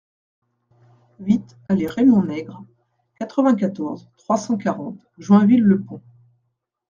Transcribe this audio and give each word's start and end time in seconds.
huit 1.19 1.55
allée 1.69 1.85
Raymond 1.85 2.23
Nègre, 2.23 2.65
quatre-vingt-quatorze, 3.19 4.09
trois 4.17 4.35
cent 4.37 4.57
quarante, 4.57 4.97
Joinville-le-Pont 5.19 6.01